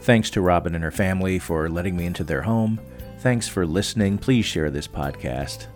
Thanks 0.00 0.30
to 0.30 0.40
Robin 0.40 0.74
and 0.74 0.82
her 0.84 0.90
family 0.90 1.38
for 1.38 1.68
letting 1.68 1.96
me 1.96 2.04
into 2.06 2.24
their 2.24 2.42
home. 2.42 2.80
Thanks 3.20 3.48
for 3.48 3.66
listening. 3.66 4.18
Please 4.18 4.44
share 4.44 4.70
this 4.70 4.88
podcast 4.88 5.66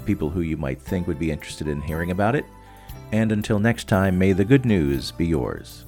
to 0.00 0.06
people 0.06 0.30
who 0.30 0.40
you 0.40 0.56
might 0.56 0.80
think 0.80 1.06
would 1.06 1.18
be 1.18 1.30
interested 1.30 1.68
in 1.68 1.80
hearing 1.80 2.10
about 2.10 2.34
it. 2.34 2.44
And 3.12 3.32
until 3.32 3.58
next 3.58 3.88
time, 3.88 4.18
may 4.18 4.32
the 4.32 4.44
good 4.44 4.64
news 4.64 5.12
be 5.12 5.26
yours. 5.26 5.84